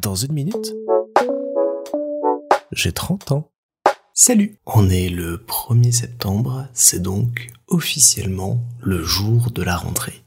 [0.00, 0.74] Dans une minute,
[2.72, 3.50] j'ai 30 ans.
[4.14, 10.22] Salut On est le 1er septembre, c'est donc officiellement le jour de la rentrée.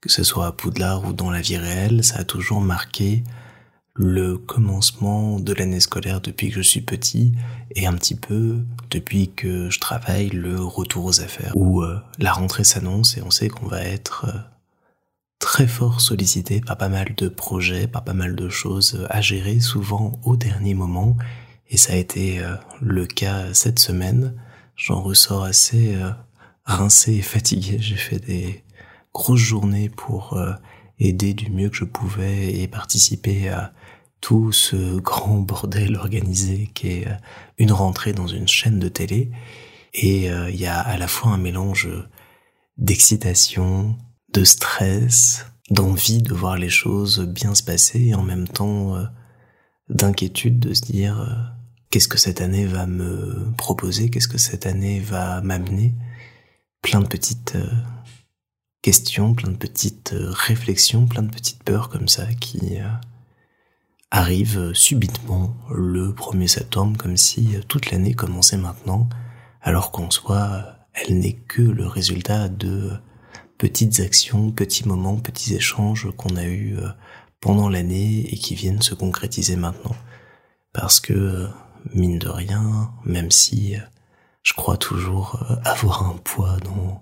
[0.00, 3.22] Que ce soit à Poudlard ou dans la vie réelle, ça a toujours marqué
[3.94, 7.32] le commencement de l'année scolaire depuis que je suis petit
[7.74, 8.58] et un petit peu
[8.90, 13.30] depuis que je travaille le retour aux affaires où euh, la rentrée s'annonce et on
[13.30, 14.38] sait qu'on va être euh,
[15.46, 19.60] très fort sollicité par pas mal de projets, par pas mal de choses à gérer,
[19.60, 21.16] souvent au dernier moment.
[21.70, 24.34] Et ça a été euh, le cas cette semaine.
[24.74, 26.10] J'en ressors assez euh,
[26.64, 27.76] rincé et fatigué.
[27.78, 28.64] J'ai fait des
[29.14, 30.52] grosses journées pour euh,
[30.98, 33.72] aider du mieux que je pouvais et participer à
[34.20, 37.08] tout ce grand bordel organisé qui est
[37.58, 39.30] une rentrée dans une chaîne de télé.
[39.94, 41.88] Et il y a à la fois un mélange
[42.78, 43.96] d'excitation,
[44.36, 49.04] de stress, d'envie de voir les choses bien se passer et en même temps euh,
[49.88, 51.32] d'inquiétude de se dire euh,
[51.88, 55.94] qu'est-ce que cette année va me proposer, qu'est-ce que cette année va m'amener.
[56.82, 57.66] Plein de petites euh,
[58.82, 62.76] questions, plein de petites réflexions, plein de petites peurs comme ça qui
[64.10, 69.08] arrivent subitement le 1er septembre comme si toute l'année commençait maintenant
[69.62, 72.92] alors qu'en soi elle n'est que le résultat de
[73.58, 76.88] petites actions, petits moments, petits échanges qu'on a eus euh,
[77.40, 79.96] pendant l'année et qui viennent se concrétiser maintenant.
[80.72, 81.48] Parce que, euh,
[81.94, 83.80] mine de rien, même si euh,
[84.42, 87.00] je crois toujours avoir un poids dans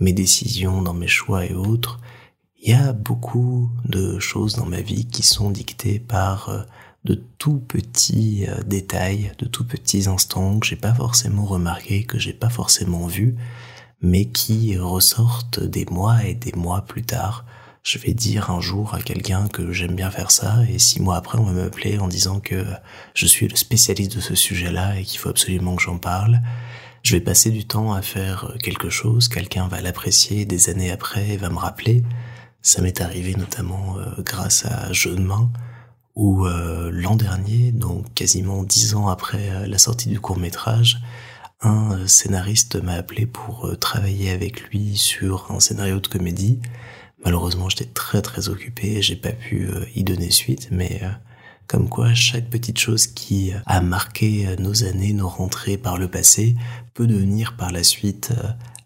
[0.00, 2.00] mes décisions, dans mes choix et autres,
[2.60, 6.66] il y a beaucoup de choses dans ma vie qui sont dictées par
[7.04, 12.32] de tout petits détails, de tout petits instants que j'ai pas forcément remarqué, que j'ai
[12.32, 13.36] pas forcément vu,
[14.00, 17.44] mais qui ressortent des mois et des mois plus tard.
[17.82, 21.16] Je vais dire un jour à quelqu'un que j'aime bien faire ça, et six mois
[21.16, 22.64] après, on va m'appeler en disant que
[23.14, 26.40] je suis le spécialiste de ce sujet-là et qu'il faut absolument que j'en parle.
[27.02, 31.30] Je vais passer du temps à faire quelque chose, quelqu'un va l'apprécier des années après
[31.30, 32.02] et va me rappeler.
[32.60, 35.50] Ça m'est arrivé notamment euh, grâce à Jeu de main,
[36.16, 41.00] où euh, l'an dernier, donc quasiment dix ans après euh, la sortie du court métrage,
[41.60, 46.60] un euh, scénariste m'a appelé pour euh, travailler avec lui sur un scénario de comédie.
[47.24, 51.02] Malheureusement, j'étais très très occupé et j'ai pas pu euh, y donner suite, mais
[51.66, 56.56] comme quoi chaque petite chose qui a marqué nos années, nos rentrées par le passé,
[56.94, 58.32] peut devenir par la suite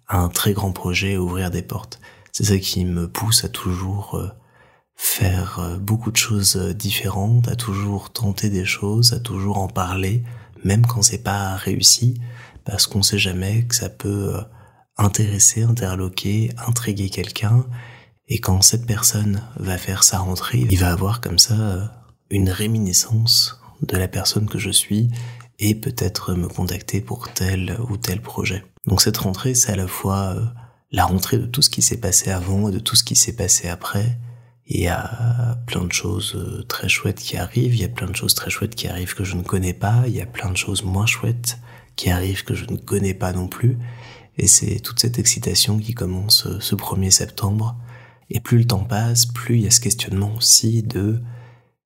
[0.09, 2.01] un très grand projet, ouvrir des portes.
[2.33, 4.21] C'est ça qui me pousse à toujours
[4.97, 10.25] faire beaucoup de choses différentes, à toujours tenter des choses, à toujours en parler,
[10.65, 12.21] même quand c'est pas réussi,
[12.65, 14.41] parce qu'on sait jamais que ça peut euh,
[14.97, 17.67] intéresser, interloquer, intriguer quelqu'un,
[18.29, 21.85] et quand cette personne va faire sa rentrée, il va avoir comme ça euh,
[22.31, 25.11] une réminiscence de la personne que je suis
[25.59, 28.65] et peut-être me contacter pour tel ou tel projet.
[28.87, 30.45] Donc cette rentrée, c'est à la fois euh,
[30.91, 33.37] la rentrée de tout ce qui s'est passé avant et de tout ce qui s'est
[33.37, 34.19] passé après.
[34.67, 38.17] Il y a plein de choses très chouettes qui arrivent, il y a plein de
[38.17, 40.57] choses très chouettes qui arrivent que je ne connais pas, il y a plein de
[40.57, 41.59] choses moins chouettes
[41.97, 43.79] qui arrive que je ne connais pas non plus.
[44.39, 47.77] Et c'est toute cette excitation qui commence euh, ce 1er septembre.
[48.31, 51.21] Et plus le temps passe, plus il y a ce questionnement aussi de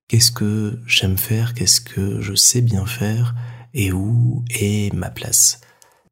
[0.08, 3.34] qu'est-ce que j'aime faire, qu'est-ce que je sais bien faire?
[3.74, 5.60] Et où est ma place?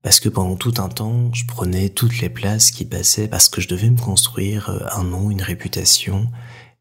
[0.02, 3.60] Parce que pendant tout un temps, je prenais toutes les places qui passaient parce que
[3.60, 6.28] je devais me construire euh, un nom, une réputation,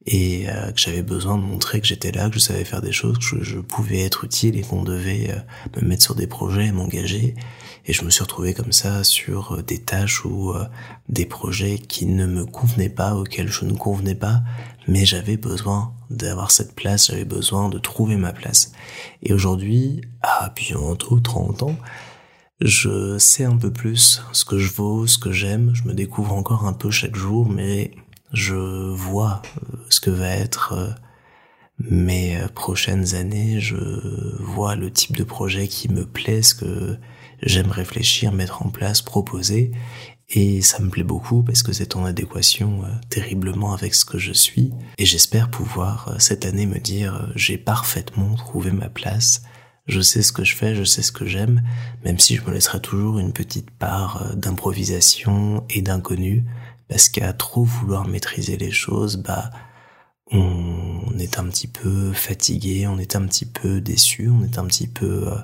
[0.05, 2.91] et euh, que j'avais besoin de montrer que j'étais là, que je savais faire des
[2.91, 6.71] choses, que je, pouvais être utile et qu'on devait euh, me mettre sur des projets,
[6.71, 7.35] m'engager.
[7.85, 10.53] Et je me suis retrouvé comme ça sur euh, des tâches ou
[11.07, 14.41] des projets qui ne me convenaient pas, auxquels je ne convenais pas,
[14.87, 18.71] mais j'avais besoin d'avoir cette place, j'avais besoin de trouver ma place.
[19.21, 21.77] Et aujourd'hui, à bientôt 30 ans,
[22.61, 26.33] je sais un peu plus ce que je vaux, ce que j'aime, je me découvre
[26.33, 27.91] encore un peu chaque jour, mais
[28.33, 30.89] je vois euh, ce que va être euh,
[31.79, 33.77] mes euh, prochaines années, je
[34.41, 36.97] vois le type de projet qui me plaît, ce que
[37.41, 39.71] j'aime réfléchir, mettre en place, proposer,
[40.29, 44.31] et ça me plaît beaucoup parce que c'est en adéquation terriblement avec ce que je
[44.31, 49.43] suis, et j'espère pouvoir cette année me dire j'ai parfaitement trouvé ma place,
[49.85, 51.61] je sais ce que je fais, je sais ce que j'aime,
[52.05, 56.45] même si je me laisserai toujours une petite part d'improvisation et d'inconnu,
[56.87, 59.49] parce qu'à trop vouloir maîtriser les choses, bah,
[60.31, 64.65] on est un petit peu fatigué, on est un petit peu déçu, on est un
[64.65, 65.35] petit peu euh,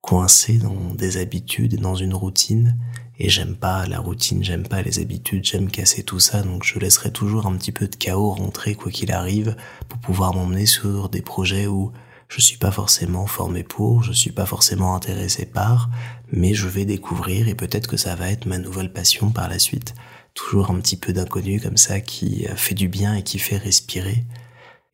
[0.00, 2.76] coincé dans des habitudes et dans une routine.
[3.18, 6.78] et j'aime pas la routine, j'aime pas les habitudes, j'aime casser tout ça, donc je
[6.78, 9.56] laisserai toujours un petit peu de chaos rentrer quoi qu'il arrive
[9.88, 11.92] pour pouvoir m'emmener sur des projets où
[12.28, 15.90] je suis pas forcément formé pour, je suis pas forcément intéressé par,
[16.30, 19.58] mais je vais découvrir et peut-être que ça va être ma nouvelle passion par la
[19.58, 19.94] suite.
[20.38, 24.24] Toujours un petit peu d'inconnu comme ça qui fait du bien et qui fait respirer.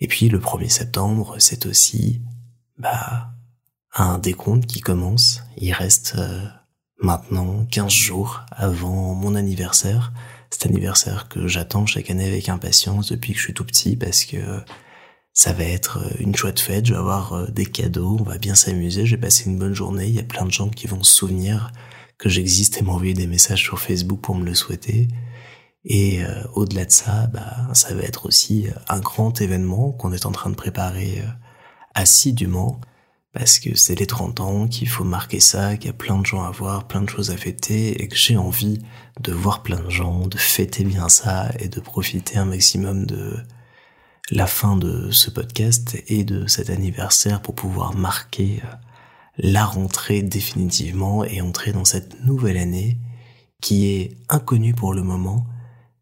[0.01, 2.23] Et puis le 1er septembre, c'est aussi
[2.79, 3.31] bah
[3.95, 5.43] un décompte qui commence.
[5.57, 6.45] Il reste euh,
[7.01, 10.13] maintenant 15 jours avant mon anniversaire.
[10.51, 14.25] Cet anniversaire que j'attends chaque année avec impatience depuis que je suis tout petit parce
[14.25, 14.61] que
[15.33, 18.39] ça va être euh, une chouette fête, je vais avoir euh, des cadeaux, on va
[18.39, 20.87] bien s'amuser, je vais passer une bonne journée, il y a plein de gens qui
[20.87, 21.73] vont se souvenir
[22.19, 25.09] que j'existe et m'envoyer des messages sur Facebook pour me le souhaiter.
[25.87, 26.23] Et
[26.55, 30.49] au-delà de ça, bah, ça va être aussi un grand événement qu'on est en train
[30.49, 31.23] de préparer
[31.95, 32.81] assidûment
[33.35, 36.25] parce que c'est les 30 ans, qu'il faut marquer ça, qu'il y a plein de
[36.25, 38.79] gens à voir, plein de choses à fêter, et que j'ai envie
[39.21, 43.37] de voir plein de gens, de fêter bien ça, et de profiter un maximum de
[44.31, 48.69] la fin de ce podcast et de cet anniversaire pour pouvoir marquer euh,
[49.37, 52.99] la rentrée définitivement et entrer dans cette nouvelle année
[53.61, 55.45] qui est inconnue pour le moment,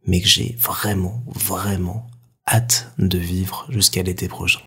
[0.07, 2.07] mais que j'ai vraiment, vraiment
[2.47, 4.61] hâte de vivre jusqu'à l'été prochain.